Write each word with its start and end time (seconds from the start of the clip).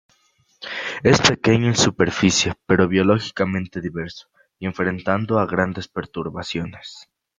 Es 1.03 1.21
pequeño 1.21 1.67
en 1.67 1.75
superficie, 1.75 2.55
pero 2.65 2.87
biológicamente 2.87 3.81
diverso 3.81 4.29
y 4.57 4.65
enfrentando 4.65 5.37
a 5.37 5.45
grandes 5.45 5.87
perturbaciones. 5.87 7.07